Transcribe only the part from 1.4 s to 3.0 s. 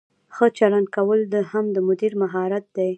هم د مدیر مهارت دی.